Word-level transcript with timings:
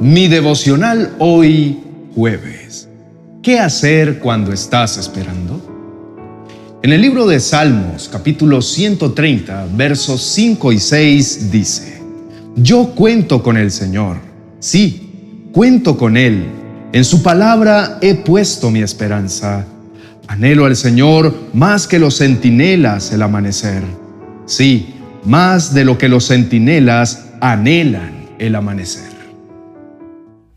Mi 0.00 0.28
devocional 0.28 1.16
hoy 1.18 1.80
jueves. 2.14 2.88
¿Qué 3.42 3.58
hacer 3.58 4.20
cuando 4.20 4.52
estás 4.52 4.96
esperando? 4.96 5.60
En 6.84 6.92
el 6.92 7.00
libro 7.00 7.26
de 7.26 7.40
Salmos, 7.40 8.08
capítulo 8.08 8.62
130, 8.62 9.66
versos 9.74 10.22
5 10.22 10.70
y 10.70 10.78
6 10.78 11.50
dice, 11.50 12.00
Yo 12.54 12.92
cuento 12.94 13.42
con 13.42 13.56
el 13.56 13.72
Señor, 13.72 14.18
sí, 14.60 15.48
cuento 15.50 15.98
con 15.98 16.16
Él. 16.16 16.44
En 16.92 17.04
su 17.04 17.24
palabra 17.24 17.98
he 18.00 18.14
puesto 18.14 18.70
mi 18.70 18.82
esperanza. 18.82 19.66
Anhelo 20.28 20.64
al 20.64 20.76
Señor 20.76 21.34
más 21.52 21.88
que 21.88 21.98
los 21.98 22.18
centinelas 22.18 23.12
el 23.12 23.22
amanecer. 23.22 23.82
Sí, 24.46 24.94
más 25.24 25.74
de 25.74 25.84
lo 25.84 25.98
que 25.98 26.08
los 26.08 26.28
centinelas 26.28 27.30
anhelan 27.40 28.28
el 28.38 28.54
amanecer. 28.54 29.07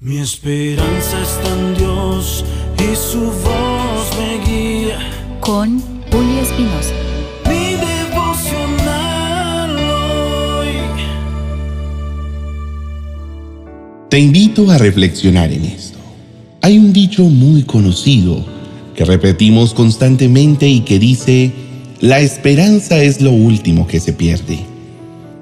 Mi 0.04 0.18
esperanza 0.18 1.22
está 1.22 1.48
en 1.60 1.76
Dios 1.76 2.44
y 2.76 2.96
su 2.96 3.20
voz 3.20 4.18
me 4.18 4.44
guía. 4.44 4.98
Con 5.40 5.80
Julio 6.12 6.42
Espinosa. 6.42 6.90
Mi 7.48 7.76
devocional 7.76 9.78
hoy. 9.78 10.70
Te 14.10 14.18
invito 14.18 14.72
a 14.72 14.80
reflexionar 14.80 15.52
en 15.52 15.66
esto. 15.66 16.00
Hay 16.64 16.80
un 16.80 16.92
dicho 16.92 17.26
muy 17.26 17.62
conocido 17.62 18.44
que 18.96 19.06
repetimos 19.06 19.76
constantemente 19.76 20.68
y 20.68 20.80
que 20.80 20.98
dice, 20.98 21.52
la 22.00 22.22
esperanza 22.22 23.04
es 23.04 23.22
lo 23.22 23.34
último 23.34 23.86
que 23.86 24.00
se 24.00 24.14
pierde. 24.14 24.66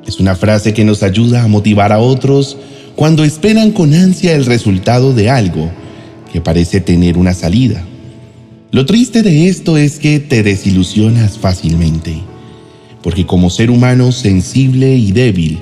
Es 0.05 0.20
una 0.20 0.36
frase 0.36 0.73
que 0.73 0.84
nos 0.84 1.02
ayuda 1.02 1.45
a 1.45 1.48
motivar 1.48 1.94
a 1.94 2.00
otros 2.00 2.58
cuando 2.99 3.23
esperan 3.23 3.71
con 3.71 3.94
ansia 3.94 4.35
el 4.35 4.45
resultado 4.45 5.13
de 5.13 5.30
algo 5.30 5.71
que 6.34 6.41
parece 6.41 6.81
tener 6.81 7.17
una 7.17 7.34
salida. 7.34 7.81
Lo 8.72 8.86
triste 8.86 9.23
de 9.23 9.47
esto 9.47 9.78
es 9.78 10.00
que 10.00 10.19
te 10.19 10.44
desilusionas 10.44 11.38
fácilmente, 11.38 12.17
porque 13.02 13.25
como 13.25 13.50
ser 13.52 13.72
humano 13.72 14.11
sensible 14.11 14.97
y 14.97 15.14
débil, 15.14 15.59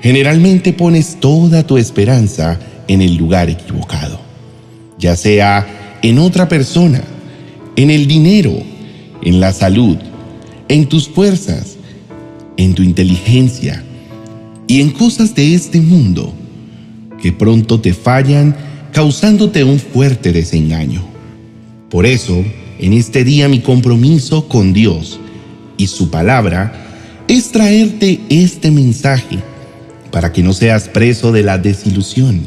generalmente 0.00 0.72
pones 0.72 1.20
toda 1.20 1.64
tu 1.64 1.78
esperanza 1.78 2.58
en 2.88 3.00
el 3.00 3.14
lugar 3.14 3.48
equivocado, 3.48 4.18
ya 4.98 5.14
sea 5.14 6.00
en 6.02 6.18
otra 6.18 6.48
persona, 6.48 7.04
en 7.76 7.90
el 7.90 8.08
dinero, 8.08 8.60
en 9.22 9.38
la 9.38 9.52
salud, 9.52 9.98
en 10.66 10.88
tus 10.88 11.08
fuerzas, 11.08 11.76
en 12.56 12.74
tu 12.74 12.82
inteligencia 12.82 13.84
y 14.66 14.80
en 14.80 14.90
cosas 14.90 15.32
de 15.36 15.54
este 15.54 15.80
mundo 15.80 16.41
que 17.22 17.32
pronto 17.32 17.80
te 17.80 17.94
fallan 17.94 18.54
causándote 18.92 19.64
un 19.64 19.78
fuerte 19.78 20.32
desengaño. 20.32 21.02
Por 21.88 22.04
eso, 22.04 22.44
en 22.78 22.92
este 22.92 23.24
día 23.24 23.48
mi 23.48 23.60
compromiso 23.60 24.48
con 24.48 24.72
Dios 24.72 25.20
y 25.78 25.86
su 25.86 26.10
palabra 26.10 26.72
es 27.28 27.52
traerte 27.52 28.20
este 28.28 28.70
mensaje 28.70 29.38
para 30.10 30.32
que 30.32 30.42
no 30.42 30.52
seas 30.52 30.88
preso 30.88 31.32
de 31.32 31.42
la 31.42 31.58
desilusión, 31.58 32.40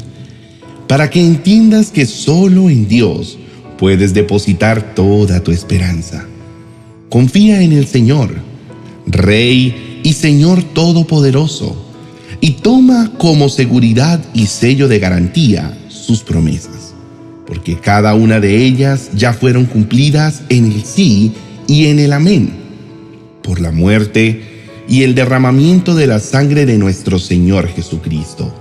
para 0.86 1.10
que 1.10 1.20
entiendas 1.20 1.90
que 1.90 2.06
solo 2.06 2.68
en 2.68 2.86
Dios 2.86 3.38
puedes 3.78 4.14
depositar 4.14 4.94
toda 4.94 5.42
tu 5.42 5.52
esperanza. 5.52 6.26
Confía 7.08 7.62
en 7.62 7.72
el 7.72 7.86
Señor, 7.86 8.34
Rey 9.06 10.00
y 10.04 10.12
Señor 10.12 10.62
Todopoderoso 10.62 11.85
y 12.40 12.52
toma 12.52 13.12
como 13.18 13.48
seguridad 13.48 14.20
y 14.34 14.46
sello 14.46 14.88
de 14.88 14.98
garantía 14.98 15.76
sus 15.88 16.22
promesas, 16.22 16.94
porque 17.46 17.76
cada 17.76 18.14
una 18.14 18.40
de 18.40 18.64
ellas 18.64 19.10
ya 19.14 19.32
fueron 19.32 19.66
cumplidas 19.66 20.42
en 20.48 20.70
el 20.70 20.84
sí 20.84 21.32
y 21.66 21.86
en 21.86 21.98
el 21.98 22.12
amén, 22.12 22.50
por 23.42 23.60
la 23.60 23.72
muerte 23.72 24.42
y 24.88 25.02
el 25.02 25.14
derramamiento 25.14 25.94
de 25.94 26.06
la 26.06 26.20
sangre 26.20 26.66
de 26.66 26.78
nuestro 26.78 27.18
Señor 27.18 27.68
Jesucristo. 27.68 28.54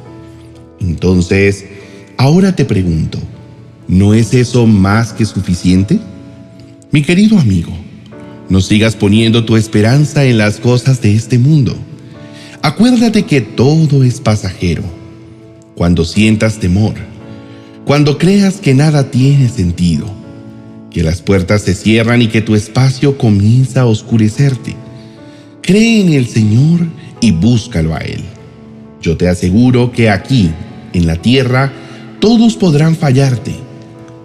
Entonces, 0.79 1.65
ahora 2.17 2.55
te 2.55 2.65
pregunto, 2.65 3.19
¿no 3.87 4.13
es 4.13 4.33
eso 4.33 4.65
más 4.65 5.13
que 5.13 5.25
suficiente? 5.25 5.99
Mi 6.91 7.01
querido 7.01 7.37
amigo, 7.37 7.73
no 8.49 8.61
sigas 8.61 8.95
poniendo 8.95 9.45
tu 9.45 9.55
esperanza 9.55 10.23
en 10.25 10.37
las 10.37 10.59
cosas 10.59 11.01
de 11.01 11.15
este 11.15 11.37
mundo 11.37 11.75
Acuérdate 12.65 13.25
que 13.25 13.41
todo 13.41 14.03
es 14.03 14.19
pasajero. 14.19 14.81
Cuando 15.75 16.03
sientas 16.03 16.57
temor, 16.57 16.95
cuando 17.85 18.17
creas 18.17 18.55
que 18.55 18.73
nada 18.73 19.11
tiene 19.11 19.49
sentido, 19.49 20.07
que 20.89 21.03
las 21.03 21.21
puertas 21.21 21.61
se 21.61 21.75
cierran 21.75 22.23
y 22.23 22.27
que 22.27 22.41
tu 22.41 22.55
espacio 22.55 23.19
comienza 23.19 23.81
a 23.81 23.85
oscurecerte, 23.85 24.75
cree 25.61 26.01
en 26.01 26.13
el 26.13 26.25
Señor 26.25 26.87
y 27.21 27.29
búscalo 27.33 27.93
a 27.93 27.99
Él. 27.99 28.23
Yo 28.99 29.15
te 29.15 29.27
aseguro 29.27 29.91
que 29.91 30.09
aquí, 30.09 30.49
en 30.93 31.05
la 31.05 31.17
tierra, 31.17 31.71
todos 32.19 32.55
podrán 32.55 32.95
fallarte, 32.95 33.53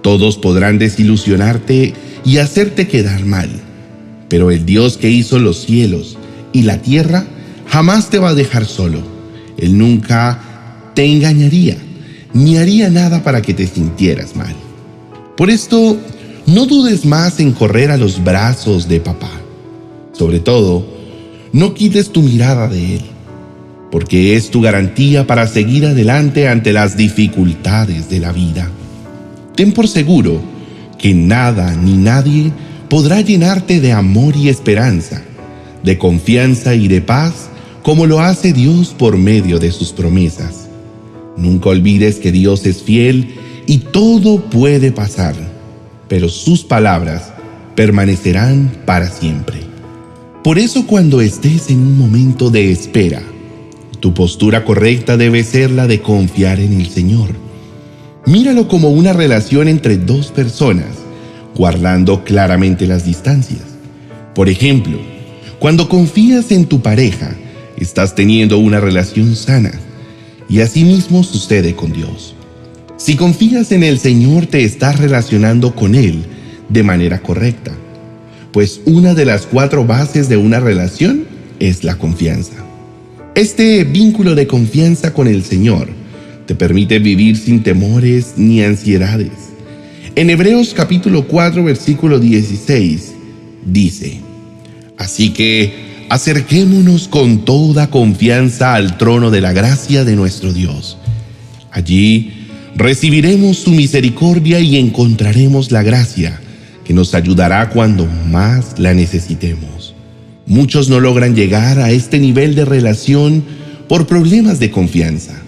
todos 0.01 0.39
podrán 0.39 0.79
desilusionarte 0.79 1.93
y 2.25 2.39
hacerte 2.39 2.89
quedar 2.89 3.23
mal, 3.27 3.51
pero 4.31 4.51
el 4.51 4.65
Dios 4.65 4.97
que 4.97 5.11
hizo 5.11 5.39
los 5.39 5.59
cielos 5.59 6.17
y 6.55 6.63
la 6.63 6.81
tierra 6.81 7.27
jamás 7.71 8.11
te 8.11 8.19
va 8.19 8.31
a 8.31 8.35
dejar 8.35 8.67
solo. 8.67 9.01
Él 9.57 9.79
nunca 9.79 10.41
te 10.95 11.05
engañaría, 11.05 11.77
ni 12.35 12.57
haría 12.57 12.91
nada 12.91 13.23
para 13.23 13.41
que 13.41 13.55
te 13.55 13.67
sintieras 13.67 14.37
mal. 14.37 14.55
Por 15.37 15.51
esto, 15.51 15.97
no 16.47 16.67
dudes 16.67 17.05
más 17.05 17.41
en 17.41 17.53
correr 17.53 17.91
a 17.91 17.97
los 17.97 18.23
brazos 18.23 18.89
de 18.89 19.01
papá. 19.01 19.31
Sobre 20.13 20.41
todo, 20.41 20.85
no 21.53 21.75
quites 21.75 22.11
tu 22.11 22.23
mirada 22.23 22.69
de 22.69 22.97
él, 22.97 23.03
porque 23.91 24.37
es 24.37 24.51
tu 24.51 24.61
garantía 24.61 25.27
para 25.27 25.47
seguir 25.47 25.87
adelante 25.87 26.49
ante 26.49 26.73
las 26.73 26.97
dificultades 26.97 28.11
de 28.11 28.21
la 28.21 28.33
vida. 28.33 28.69
Ten 29.55 29.73
por 29.73 29.89
seguro 29.89 30.41
que 30.99 31.15
nada 31.15 31.75
ni 31.77 31.97
nadie 31.97 32.53
podrá 32.89 33.21
llenarte 33.21 33.81
de 33.81 33.93
amor 33.93 34.37
y 34.37 34.49
esperanza, 34.49 35.23
de 35.83 35.97
confianza 35.97 36.75
y 36.75 36.89
de 36.89 37.01
paz 37.01 37.50
como 37.83 38.07
lo 38.07 38.21
hace 38.21 38.53
Dios 38.53 38.95
por 38.97 39.17
medio 39.17 39.59
de 39.59 39.73
sus 39.73 39.93
promesas. 39.93 40.69
Nunca 41.37 41.71
olvides 41.71 42.17
que 42.17 42.33
Dios 42.33 42.67
es 42.67 42.83
fiel 42.83 43.35
y 43.67 43.79
todo 43.79 44.41
puede 44.41 44.93
pasar, 44.93 45.35
pero 46.09 46.29
sus 46.29 46.65
palabras 46.65 47.33
permanecerán 47.75 48.71
para 48.85 49.09
siempre. 49.09 49.59
Por 50.45 50.59
eso 50.59 50.87
cuando 50.87 51.21
estés 51.21 51.71
en 51.71 51.79
un 51.79 51.99
momento 51.99 52.51
de 52.51 52.71
espera, 52.71 53.23
tu 54.01 54.15
postura 54.15 54.65
correcta 54.65 55.17
debe 55.17 55.45
ser 55.45 55.71
la 55.71 55.87
de 55.87 56.01
confiar 56.01 56.61
en 56.61 56.81
el 56.81 56.89
Señor. 56.89 57.29
Míralo 58.27 58.69
como 58.69 58.91
una 58.91 59.13
relación 59.13 59.69
entre 59.69 59.97
dos 59.97 60.29
personas, 60.29 60.89
guardando 61.55 62.25
claramente 62.25 62.87
las 62.87 63.05
distancias. 63.05 63.63
Por 64.35 64.49
ejemplo, 64.49 64.99
cuando 65.59 65.89
confías 65.89 66.51
en 66.51 66.67
tu 66.67 66.81
pareja, 66.81 67.37
estás 67.81 68.15
teniendo 68.15 68.59
una 68.59 68.81
relación 68.81 69.35
sana. 69.35 69.73
Y 70.49 70.61
asimismo 70.61 71.23
sucede 71.25 71.75
con 71.75 71.93
Dios. 71.93 72.35
Si 72.97 73.17
confías 73.17 73.73
en 73.73 73.83
el 73.83 73.99
Señor, 73.99 74.47
te 74.47 74.65
estás 74.65 74.99
relacionando 74.99 75.75
con 75.75 75.95
Él 75.95 76.23
de 76.69 76.83
manera 76.83 77.21
correcta. 77.21 77.73
Pues 78.53 78.81
una 78.85 79.15
de 79.15 79.25
las 79.25 79.47
cuatro 79.47 79.85
bases 79.85 80.29
de 80.29 80.37
una 80.37 80.61
relación 80.61 81.25
es 81.61 81.85
la 81.85 81.97
confianza. 81.97 82.65
Este 83.35 83.85
vínculo 83.85 84.35
de 84.35 84.47
confianza 84.47 85.15
con 85.15 85.29
el 85.29 85.45
Señor 85.45 85.89
te 86.47 86.55
permite 86.55 86.99
vivir 86.99 87.37
sin 87.37 87.63
temores 87.63 88.35
ni 88.37 88.63
ansiedades. 88.63 89.31
En 90.17 90.29
Hebreos 90.29 90.75
capítulo 90.75 91.29
4 91.29 91.63
versículo 91.63 92.19
16 92.19 93.13
dice, 93.65 94.21
Así 94.99 95.31
que 95.31 95.90
acerquémonos 96.11 97.07
con 97.07 97.45
toda 97.45 97.89
confianza 97.89 98.75
al 98.75 98.99
trono 98.99 99.31
de 99.31 99.41
la 99.41 99.53
gracia 99.53 100.05
de 100.05 100.17
nuestro 100.17 100.53
Dios. 100.53 100.99
Allí 101.71 102.49
recibiremos 102.75 103.59
su 103.59 103.71
misericordia 103.71 104.59
y 104.59 104.77
encontraremos 104.77 105.71
la 105.71 105.85
gracia 105.85 106.41
que 106.85 106.93
nos 106.93 107.15
ayudará 107.15 107.71
cuando 107.71 108.07
más 108.29 108.81
la 108.81 108.93
necesitemos. 108.93 109.95
Muchos 110.47 110.89
no 110.89 110.99
logran 110.99 111.37
llegar 111.37 111.79
a 111.79 111.93
este 111.93 112.19
nivel 112.19 112.57
de 112.57 112.65
relación 112.65 113.45
por 113.89 114.09
problemas 114.09 114.59
de 114.59 114.73
confianza, 114.73 115.41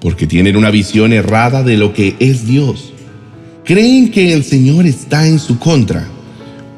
porque 0.00 0.26
tienen 0.26 0.56
una 0.56 0.70
visión 0.70 1.12
errada 1.12 1.62
de 1.62 1.76
lo 1.76 1.92
que 1.92 2.16
es 2.18 2.46
Dios. 2.46 2.94
Creen 3.66 4.10
que 4.10 4.32
el 4.32 4.42
Señor 4.42 4.86
está 4.86 5.28
en 5.28 5.38
su 5.38 5.58
contra 5.58 6.08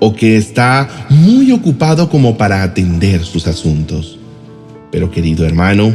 o 0.00 0.14
que 0.14 0.36
está 0.36 1.06
muy 1.10 1.52
ocupado 1.52 2.08
como 2.10 2.36
para 2.36 2.62
atender 2.62 3.24
sus 3.24 3.46
asuntos. 3.46 4.18
Pero 4.90 5.10
querido 5.10 5.46
hermano, 5.46 5.94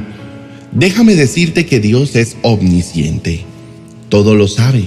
déjame 0.72 1.16
decirte 1.16 1.66
que 1.66 1.80
Dios 1.80 2.16
es 2.16 2.38
omnisciente, 2.42 3.46
todo 4.10 4.36
lo 4.36 4.48
sabe, 4.48 4.86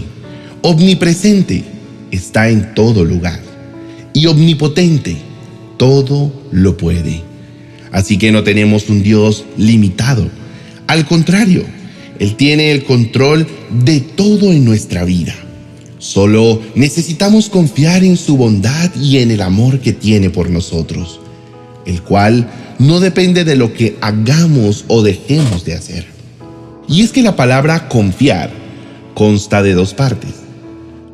omnipresente, 0.62 1.64
está 2.10 2.48
en 2.48 2.74
todo 2.74 3.04
lugar, 3.04 3.40
y 4.12 4.26
omnipotente, 4.26 5.16
todo 5.78 6.32
lo 6.50 6.76
puede. 6.76 7.22
Así 7.90 8.18
que 8.18 8.32
no 8.32 8.42
tenemos 8.42 8.88
un 8.88 9.02
Dios 9.02 9.44
limitado, 9.56 10.30
al 10.92 11.06
contrario, 11.06 11.64
Él 12.18 12.36
tiene 12.36 12.70
el 12.70 12.84
control 12.84 13.46
de 13.82 14.00
todo 14.00 14.52
en 14.52 14.64
nuestra 14.64 15.04
vida. 15.04 15.34
Solo 16.02 16.60
necesitamos 16.75 17.49
confiar 17.49 18.02
en 18.02 18.16
su 18.16 18.37
bondad 18.37 18.90
y 18.96 19.19
en 19.19 19.31
el 19.31 19.40
amor 19.40 19.78
que 19.78 19.93
tiene 19.93 20.31
por 20.31 20.50
nosotros, 20.50 21.20
el 21.87 22.02
cual 22.02 22.50
no 22.81 22.99
depende 22.99 23.44
de 23.44 23.54
lo 23.54 23.72
que 23.72 23.99
hagamos 24.00 24.84
o 24.88 25.02
dejemos 25.02 25.64
de 25.64 25.75
hacer. 25.75 26.06
Y 26.88 27.02
es 27.02 27.12
que 27.12 27.22
la 27.22 27.37
palabra 27.37 27.88
confiar 27.88 28.50
consta 29.14 29.62
de 29.62 29.75
dos 29.75 29.94
partes. 29.94 30.32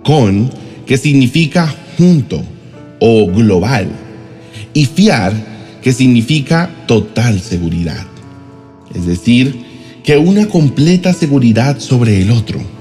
Con, 0.02 0.50
que 0.87 0.96
significa 0.96 1.76
junto 1.99 2.43
o 2.99 3.26
global, 3.26 3.91
y 4.73 4.87
fiar, 4.87 5.34
que 5.82 5.93
significa 5.93 6.70
total 6.87 7.43
seguridad. 7.43 8.06
Es 8.94 9.05
decir, 9.05 9.55
que 10.02 10.17
una 10.17 10.49
completa 10.49 11.12
seguridad 11.12 11.79
sobre 11.79 12.23
el 12.23 12.31
otro 12.31 12.77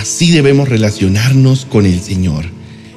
Así 0.00 0.30
debemos 0.30 0.68
relacionarnos 0.68 1.64
con 1.64 1.86
el 1.86 2.00
Señor, 2.00 2.46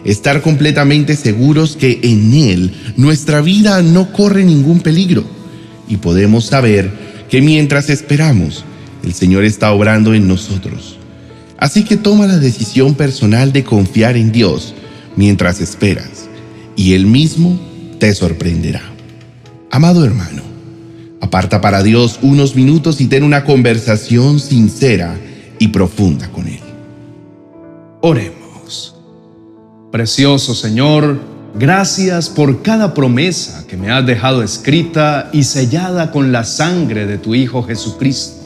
estar 0.06 0.42
completamente 0.42 1.16
seguros 1.16 1.76
que 1.76 2.00
en 2.04 2.34
Él 2.34 2.74
nuestra 2.98 3.42
vida 3.42 3.82
no 3.82 4.12
corre 4.12 4.44
ningún 4.44 4.80
peligro 4.80 5.24
y 5.88 5.98
podemos 5.98 6.46
saber 6.46 6.92
que 7.30 7.42
mientras 7.42 7.90
esperamos, 7.90 8.64
el 9.04 9.14
Señor 9.14 9.44
está 9.44 9.72
obrando 9.72 10.14
en 10.14 10.28
nosotros. 10.28 10.98
Así 11.58 11.84
que 11.84 11.98
toma 11.98 12.28
la 12.28 12.38
decisión 12.38 12.96
personal 12.96 13.54
de 13.54 13.64
confiar 13.64 14.18
en 14.18 14.32
Dios 14.32 14.74
mientras 15.16 15.62
esperas 15.62 16.28
y 16.76 16.94
Él 16.94 17.06
mismo 17.06 17.60
te 18.00 18.14
sorprenderá. 18.14 18.82
Amado 19.72 20.06
hermano, 20.06 20.44
aparta 21.22 21.62
para 21.62 21.84
Dios 21.84 22.20
unos 22.22 22.56
minutos 22.56 23.02
y 23.02 23.08
ten 23.08 23.24
una 23.24 23.44
conversación 23.44 24.40
sincera 24.40 25.18
y 25.60 25.70
profunda 25.70 26.30
con 26.30 26.48
Él. 26.48 26.65
Oremos. 28.08 28.94
Precioso 29.92 30.54
Señor, 30.54 31.20
gracias 31.56 32.30
por 32.30 32.62
cada 32.62 32.94
promesa 32.94 33.66
que 33.68 33.78
me 33.78 33.90
has 33.90 34.06
dejado 34.06 34.44
escrita 34.44 35.32
y 35.34 35.44
sellada 35.44 36.12
con 36.12 36.32
la 36.32 36.44
sangre 36.44 37.08
de 37.08 37.18
tu 37.18 37.34
Hijo 37.34 37.64
Jesucristo, 37.64 38.44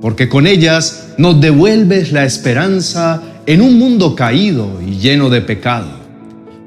porque 0.00 0.30
con 0.30 0.46
ellas 0.46 1.08
nos 1.18 1.38
devuelves 1.38 2.12
la 2.12 2.24
esperanza 2.24 3.20
en 3.44 3.60
un 3.60 3.78
mundo 3.78 4.14
caído 4.14 4.80
y 4.80 4.96
lleno 4.96 5.28
de 5.28 5.42
pecado. 5.42 5.90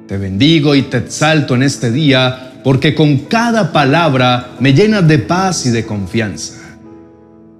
Te 0.07 0.19
bendigo 0.19 0.75
y 0.75 0.84
te 0.84 0.98
exalto 0.98 1.56
en 1.56 1.63
este 1.63 1.92
día, 1.92 2.62
porque 2.63 2.94
con 2.94 3.18
cada 3.18 3.72
palabra 3.72 4.52
me 4.60 4.75
llenas 4.75 5.07
de 5.07 5.18
paz 5.18 5.66
y 5.66 5.72
de 5.72 5.88
confianza. 5.88 6.54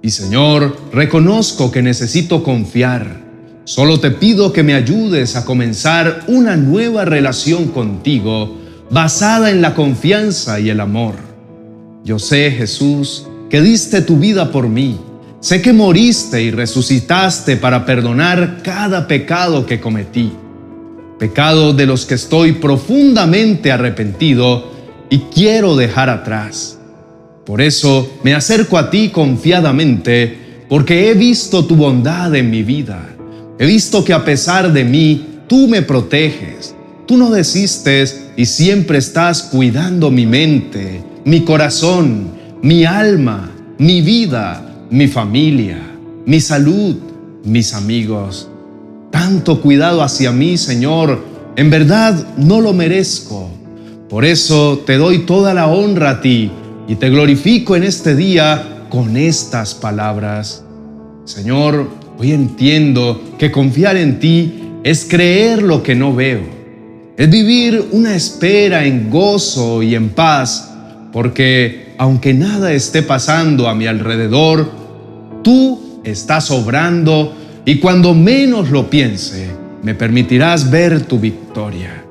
Y 0.02 0.10
Señor, 0.10 0.76
reconozco 0.92 1.72
que 1.72 1.82
necesito 1.82 2.44
confiar 2.44 3.25
Solo 3.66 3.98
te 3.98 4.12
pido 4.12 4.52
que 4.52 4.62
me 4.62 4.74
ayudes 4.74 5.34
a 5.34 5.44
comenzar 5.44 6.20
una 6.28 6.54
nueva 6.54 7.04
relación 7.04 7.66
contigo 7.66 8.58
basada 8.90 9.50
en 9.50 9.60
la 9.60 9.74
confianza 9.74 10.60
y 10.60 10.70
el 10.70 10.78
amor. 10.78 11.16
Yo 12.04 12.20
sé, 12.20 12.52
Jesús, 12.52 13.26
que 13.50 13.60
diste 13.60 14.02
tu 14.02 14.18
vida 14.18 14.52
por 14.52 14.68
mí. 14.68 15.00
Sé 15.40 15.62
que 15.62 15.72
moriste 15.72 16.40
y 16.44 16.52
resucitaste 16.52 17.56
para 17.56 17.84
perdonar 17.84 18.60
cada 18.62 19.08
pecado 19.08 19.66
que 19.66 19.80
cometí. 19.80 20.30
Pecado 21.18 21.72
de 21.72 21.86
los 21.86 22.06
que 22.06 22.14
estoy 22.14 22.52
profundamente 22.52 23.72
arrepentido 23.72 24.70
y 25.10 25.18
quiero 25.34 25.74
dejar 25.74 26.08
atrás. 26.08 26.78
Por 27.44 27.60
eso 27.60 28.08
me 28.22 28.32
acerco 28.32 28.78
a 28.78 28.90
ti 28.90 29.08
confiadamente 29.08 30.62
porque 30.68 31.10
he 31.10 31.14
visto 31.14 31.64
tu 31.64 31.74
bondad 31.74 32.32
en 32.36 32.48
mi 32.48 32.62
vida 32.62 33.15
He 33.58 33.66
visto 33.66 34.04
que 34.04 34.12
a 34.12 34.24
pesar 34.24 34.72
de 34.72 34.84
mí, 34.84 35.40
tú 35.46 35.68
me 35.68 35.82
proteges. 35.82 36.74
Tú 37.06 37.16
no 37.16 37.30
desistes 37.30 38.28
y 38.36 38.46
siempre 38.46 38.98
estás 38.98 39.44
cuidando 39.44 40.10
mi 40.10 40.26
mente, 40.26 41.02
mi 41.24 41.42
corazón, 41.42 42.32
mi 42.62 42.84
alma, 42.84 43.50
mi 43.78 44.02
vida, 44.02 44.86
mi 44.90 45.06
familia, 45.06 45.78
mi 46.26 46.40
salud, 46.40 46.96
mis 47.44 47.72
amigos. 47.74 48.48
Tanto 49.10 49.60
cuidado 49.62 50.02
hacia 50.02 50.32
mí, 50.32 50.58
Señor, 50.58 51.24
en 51.56 51.70
verdad 51.70 52.36
no 52.36 52.60
lo 52.60 52.72
merezco. 52.72 53.48
Por 54.08 54.24
eso 54.24 54.82
te 54.84 54.98
doy 54.98 55.20
toda 55.20 55.54
la 55.54 55.68
honra 55.68 56.10
a 56.10 56.20
ti 56.20 56.50
y 56.88 56.96
te 56.96 57.08
glorifico 57.08 57.76
en 57.76 57.84
este 57.84 58.14
día 58.14 58.84
con 58.90 59.16
estas 59.16 59.74
palabras. 59.74 60.64
Señor, 61.24 61.88
Hoy 62.18 62.32
entiendo 62.32 63.20
que 63.38 63.52
confiar 63.52 63.98
en 63.98 64.18
ti 64.18 64.62
es 64.84 65.04
creer 65.04 65.62
lo 65.62 65.82
que 65.82 65.94
no 65.94 66.14
veo. 66.14 66.40
Es 67.18 67.28
vivir 67.28 67.88
una 67.92 68.14
espera 68.16 68.86
en 68.86 69.10
gozo 69.10 69.82
y 69.82 69.94
en 69.94 70.10
paz, 70.10 70.72
porque 71.12 71.92
aunque 71.98 72.32
nada 72.32 72.72
esté 72.72 73.02
pasando 73.02 73.68
a 73.68 73.74
mi 73.74 73.86
alrededor, 73.86 74.70
tú 75.42 76.00
estás 76.04 76.50
obrando 76.50 77.34
y 77.66 77.80
cuando 77.80 78.14
menos 78.14 78.70
lo 78.70 78.88
piense, 78.88 79.48
me 79.82 79.94
permitirás 79.94 80.70
ver 80.70 81.02
tu 81.02 81.18
victoria. 81.18 82.02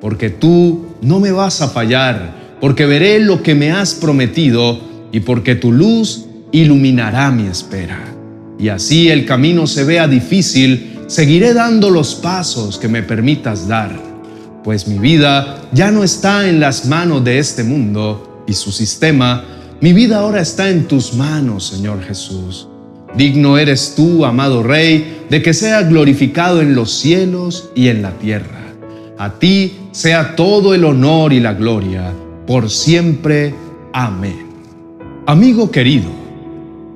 Porque 0.00 0.28
tú 0.28 0.86
no 1.02 1.20
me 1.20 1.30
vas 1.30 1.60
a 1.60 1.68
fallar, 1.68 2.56
porque 2.60 2.84
veré 2.84 3.20
lo 3.20 3.44
que 3.44 3.54
me 3.54 3.70
has 3.70 3.94
prometido 3.94 4.80
y 5.12 5.20
porque 5.20 5.54
tu 5.54 5.70
luz 5.70 6.26
iluminará 6.50 7.30
mi 7.30 7.46
espera 7.46 8.15
y 8.58 8.68
así 8.68 9.08
el 9.08 9.26
camino 9.26 9.66
se 9.66 9.84
vea 9.84 10.08
difícil, 10.08 11.00
seguiré 11.06 11.54
dando 11.54 11.90
los 11.90 12.14
pasos 12.14 12.78
que 12.78 12.88
me 12.88 13.02
permitas 13.02 13.68
dar, 13.68 13.90
pues 14.64 14.88
mi 14.88 14.98
vida 14.98 15.62
ya 15.72 15.90
no 15.90 16.02
está 16.02 16.48
en 16.48 16.58
las 16.60 16.86
manos 16.86 17.22
de 17.24 17.38
este 17.38 17.62
mundo 17.62 18.44
y 18.46 18.54
su 18.54 18.72
sistema, 18.72 19.44
mi 19.80 19.92
vida 19.92 20.20
ahora 20.20 20.40
está 20.40 20.70
en 20.70 20.88
tus 20.88 21.14
manos, 21.14 21.66
Señor 21.66 22.02
Jesús. 22.02 22.68
Digno 23.16 23.56
eres 23.58 23.94
tú, 23.94 24.24
amado 24.24 24.62
Rey, 24.62 25.24
de 25.30 25.42
que 25.42 25.54
sea 25.54 25.82
glorificado 25.82 26.60
en 26.60 26.74
los 26.74 26.92
cielos 26.92 27.70
y 27.74 27.88
en 27.88 28.02
la 28.02 28.12
tierra. 28.12 28.66
A 29.18 29.38
ti 29.38 29.78
sea 29.92 30.36
todo 30.36 30.74
el 30.74 30.84
honor 30.84 31.32
y 31.32 31.40
la 31.40 31.54
gloria, 31.54 32.12
por 32.46 32.70
siempre. 32.70 33.54
Amén. 33.92 34.46
Amigo 35.26 35.70
querido, 35.70 36.10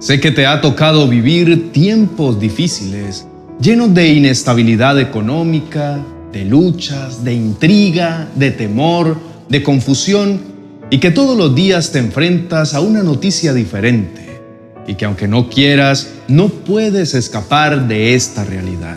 Sé 0.01 0.19
que 0.19 0.31
te 0.31 0.47
ha 0.47 0.63
tocado 0.63 1.07
vivir 1.09 1.73
tiempos 1.73 2.41
difíciles, 2.41 3.27
llenos 3.61 3.93
de 3.93 4.09
inestabilidad 4.09 4.99
económica, 4.99 5.99
de 6.33 6.47
luchas, 6.47 7.23
de 7.23 7.35
intriga, 7.35 8.27
de 8.35 8.51
temor, 8.51 9.19
de 9.51 9.63
confusión, 9.63 10.41
y 10.89 11.01
que 11.01 11.11
todos 11.11 11.37
los 11.37 11.55
días 11.55 11.93
te 11.93 11.99
enfrentas 11.99 12.73
a 12.73 12.81
una 12.81 13.03
noticia 13.03 13.53
diferente, 13.53 14.41
y 14.87 14.95
que 14.95 15.05
aunque 15.05 15.29
no 15.29 15.51
quieras, 15.51 16.09
no 16.29 16.49
puedes 16.49 17.13
escapar 17.13 17.87
de 17.87 18.15
esta 18.15 18.43
realidad. 18.43 18.97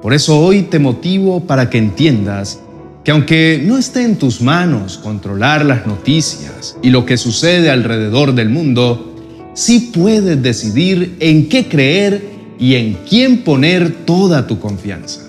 Por 0.00 0.14
eso 0.14 0.40
hoy 0.40 0.62
te 0.62 0.78
motivo 0.78 1.40
para 1.40 1.68
que 1.68 1.76
entiendas 1.76 2.60
que 3.04 3.10
aunque 3.10 3.62
no 3.62 3.76
esté 3.76 4.04
en 4.04 4.16
tus 4.16 4.40
manos 4.40 4.96
controlar 4.96 5.66
las 5.66 5.86
noticias 5.86 6.78
y 6.82 6.88
lo 6.88 7.04
que 7.04 7.18
sucede 7.18 7.70
alrededor 7.70 8.34
del 8.34 8.48
mundo, 8.48 9.07
sí 9.58 9.90
puedes 9.92 10.40
decidir 10.40 11.16
en 11.18 11.48
qué 11.48 11.66
creer 11.66 12.22
y 12.60 12.76
en 12.76 12.96
quién 13.08 13.38
poner 13.38 13.90
toda 14.04 14.46
tu 14.46 14.60
confianza. 14.60 15.22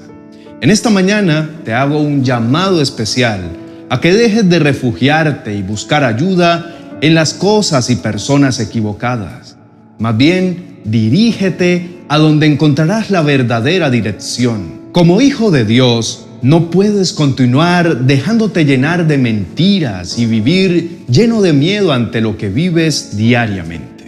En 0.61 0.69
esta 0.69 0.91
mañana 0.91 1.49
te 1.65 1.73
hago 1.73 1.99
un 1.99 2.23
llamado 2.23 2.79
especial 2.79 3.41
a 3.89 3.99
que 3.99 4.13
dejes 4.13 4.47
de 4.47 4.59
refugiarte 4.59 5.55
y 5.55 5.63
buscar 5.63 6.03
ayuda 6.03 6.75
en 7.01 7.15
las 7.15 7.33
cosas 7.33 7.89
y 7.89 7.95
personas 7.95 8.59
equivocadas. 8.59 9.57
Más 9.97 10.15
bien, 10.15 10.79
dirígete 10.83 12.03
a 12.07 12.19
donde 12.19 12.45
encontrarás 12.45 13.09
la 13.09 13.23
verdadera 13.23 13.89
dirección. 13.89 14.91
Como 14.91 15.21
hijo 15.21 15.49
de 15.49 15.65
Dios, 15.65 16.27
no 16.43 16.69
puedes 16.69 17.13
continuar 17.13 18.01
dejándote 18.01 18.63
llenar 18.63 19.07
de 19.07 19.17
mentiras 19.17 20.19
y 20.19 20.27
vivir 20.27 20.99
lleno 21.09 21.41
de 21.41 21.53
miedo 21.53 21.91
ante 21.91 22.21
lo 22.21 22.37
que 22.37 22.49
vives 22.49 23.17
diariamente. 23.17 23.98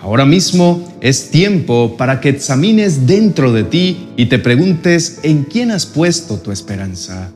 Ahora 0.00 0.24
mismo 0.24 0.96
es 1.00 1.30
tiempo 1.30 1.96
para 1.96 2.20
que 2.20 2.28
examines 2.28 3.06
dentro 3.06 3.52
de 3.52 3.64
ti 3.64 4.08
y 4.16 4.26
te 4.26 4.38
preguntes 4.38 5.18
en 5.24 5.42
quién 5.42 5.72
has 5.72 5.86
puesto 5.86 6.36
tu 6.36 6.52
esperanza. 6.52 7.30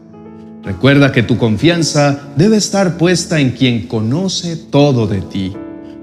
Recuerda 0.63 1.11
que 1.11 1.25
tu 1.25 1.39
confianza 1.39 2.21
debe 2.37 2.57
estar 2.57 2.99
puesta 2.99 3.41
en 3.41 3.51
quien 3.51 3.89
conoce 3.89 4.57
todo 4.57 5.09
de 5.09 5.23
ti. 5.23 5.53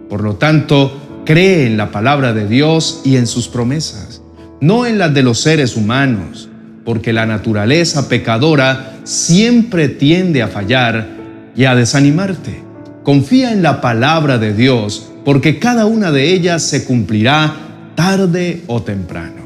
Por 0.09 0.21
lo 0.21 0.35
tanto, 0.35 0.91
cree 1.25 1.65
en 1.65 1.77
la 1.77 1.91
palabra 1.91 2.33
de 2.33 2.45
Dios 2.45 3.01
y 3.05 3.15
en 3.15 3.25
sus 3.25 3.47
promesas, 3.47 4.21
no 4.59 4.85
en 4.85 4.97
las 4.97 5.13
de 5.13 5.23
los 5.23 5.39
seres 5.39 5.77
humanos, 5.77 6.49
porque 6.83 7.13
la 7.13 7.25
naturaleza 7.25 8.09
pecadora 8.09 8.99
siempre 9.05 9.87
tiende 9.87 10.41
a 10.41 10.49
fallar 10.49 11.07
y 11.55 11.63
a 11.63 11.75
desanimarte. 11.75 12.63
Confía 13.03 13.53
en 13.53 13.63
la 13.63 13.79
palabra 13.79 14.37
de 14.37 14.53
Dios, 14.53 15.09
porque 15.29 15.59
cada 15.59 15.85
una 15.85 16.11
de 16.11 16.33
ellas 16.33 16.63
se 16.63 16.85
cumplirá 16.85 17.91
tarde 17.93 18.63
o 18.65 18.81
temprano. 18.81 19.43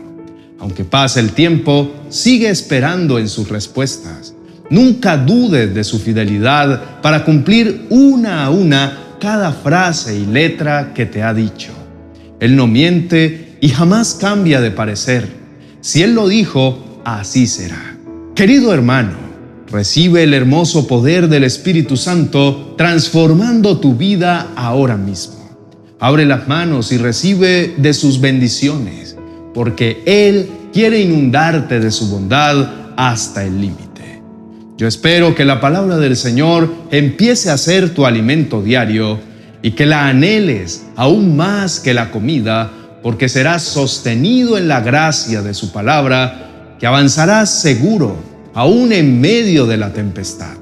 Aunque 0.57 0.85
pase 0.85 1.19
el 1.19 1.33
tiempo, 1.33 1.91
sigue 2.07 2.49
esperando 2.49 3.19
en 3.19 3.27
sus 3.27 3.49
respuestas. 3.49 4.33
Nunca 4.69 5.17
dudes 5.17 5.75
de 5.75 5.83
su 5.83 5.99
fidelidad 5.99 7.01
para 7.01 7.25
cumplir 7.25 7.87
una 7.89 8.45
a 8.45 8.49
una 8.49 8.97
cada 9.19 9.51
frase 9.51 10.17
y 10.17 10.25
letra 10.25 10.93
que 10.93 11.05
te 11.05 11.21
ha 11.21 11.33
dicho. 11.33 11.73
Él 12.39 12.55
no 12.55 12.65
miente 12.65 13.57
y 13.59 13.67
jamás 13.67 14.13
cambia 14.13 14.61
de 14.61 14.71
parecer. 14.71 15.27
Si 15.81 16.01
Él 16.01 16.15
lo 16.15 16.29
dijo, 16.29 17.01
así 17.03 17.45
será. 17.45 17.97
Querido 18.35 18.73
hermano, 18.73 19.17
recibe 19.69 20.23
el 20.23 20.33
hermoso 20.33 20.87
poder 20.87 21.27
del 21.27 21.43
Espíritu 21.43 21.97
Santo 21.97 22.73
transformando 22.77 23.81
tu 23.81 23.95
vida 23.97 24.53
ahora 24.55 24.95
mismo. 24.95 25.42
Abre 26.03 26.25
las 26.25 26.49
manos 26.49 26.91
y 26.91 26.97
recibe 26.97 27.75
de 27.77 27.93
sus 27.93 28.19
bendiciones, 28.19 29.15
porque 29.53 30.03
Él 30.05 30.49
quiere 30.73 30.99
inundarte 30.99 31.79
de 31.79 31.91
su 31.91 32.09
bondad 32.09 32.93
hasta 32.97 33.45
el 33.45 33.61
límite. 33.61 34.21
Yo 34.75 34.85
espero 34.85 35.33
que 35.33 35.45
la 35.45 35.61
palabra 35.61 35.95
del 35.95 36.17
Señor 36.17 36.69
empiece 36.91 37.49
a 37.49 37.57
ser 37.57 37.93
tu 37.93 38.05
alimento 38.05 38.61
diario 38.61 39.17
y 39.61 39.71
que 39.71 39.85
la 39.85 40.09
anheles 40.09 40.87
aún 40.97 41.37
más 41.37 41.79
que 41.79 41.93
la 41.93 42.11
comida, 42.11 42.69
porque 43.01 43.29
serás 43.29 43.63
sostenido 43.63 44.57
en 44.57 44.67
la 44.67 44.81
gracia 44.81 45.41
de 45.41 45.53
su 45.53 45.71
palabra, 45.71 46.75
que 46.81 46.85
avanzarás 46.85 47.61
seguro 47.61 48.17
aún 48.53 48.91
en 48.91 49.21
medio 49.21 49.65
de 49.65 49.77
la 49.77 49.93
tempestad. 49.93 50.57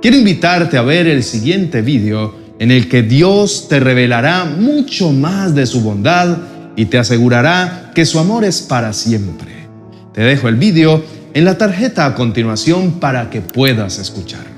Quiero 0.00 0.16
invitarte 0.16 0.78
a 0.78 0.82
ver 0.82 1.06
el 1.06 1.22
siguiente 1.22 1.82
video 1.82 2.43
en 2.58 2.70
el 2.70 2.88
que 2.88 3.02
Dios 3.02 3.68
te 3.68 3.80
revelará 3.80 4.44
mucho 4.44 5.12
más 5.12 5.54
de 5.54 5.66
su 5.66 5.80
bondad 5.80 6.38
y 6.76 6.86
te 6.86 6.98
asegurará 6.98 7.92
que 7.94 8.06
su 8.06 8.18
amor 8.18 8.44
es 8.44 8.62
para 8.62 8.92
siempre. 8.92 9.66
Te 10.12 10.22
dejo 10.22 10.48
el 10.48 10.56
video 10.56 11.02
en 11.34 11.44
la 11.44 11.58
tarjeta 11.58 12.06
a 12.06 12.14
continuación 12.14 12.92
para 13.00 13.30
que 13.30 13.40
puedas 13.40 13.98
escucharlo. 13.98 14.50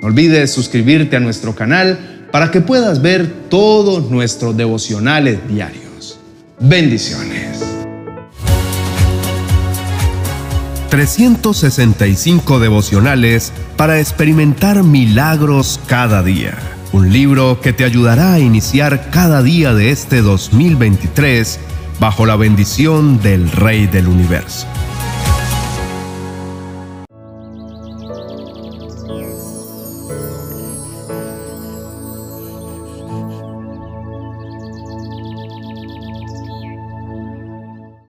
No 0.00 0.08
olvides 0.08 0.52
suscribirte 0.52 1.16
a 1.16 1.20
nuestro 1.20 1.54
canal 1.54 1.98
para 2.30 2.50
que 2.50 2.60
puedas 2.60 3.00
ver 3.00 3.26
todos 3.48 4.10
nuestros 4.10 4.56
devocionales 4.56 5.38
diarios. 5.48 6.18
Bendiciones. 6.60 7.60
365 10.90 12.60
devocionales 12.60 13.52
para 13.78 13.98
experimentar 13.98 14.82
milagros 14.82 15.80
cada 15.86 16.22
día. 16.22 16.58
Un 16.92 17.10
libro 17.10 17.58
que 17.62 17.72
te 17.72 17.84
ayudará 17.84 18.34
a 18.34 18.38
iniciar 18.38 19.08
cada 19.10 19.42
día 19.42 19.72
de 19.72 19.90
este 19.90 20.20
2023 20.20 21.58
bajo 21.98 22.26
la 22.26 22.36
bendición 22.36 23.18
del 23.22 23.50
Rey 23.50 23.86
del 23.86 24.08
Universo. 24.08 24.66